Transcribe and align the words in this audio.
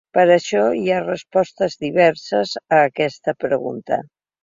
Per 0.17 0.23
això 0.35 0.61
hi 0.77 0.89
ha 0.95 1.01
respostes 1.03 1.77
diverses 1.85 2.57
a 2.65 2.83
aquesta 2.91 3.39
pregunta. 3.47 4.05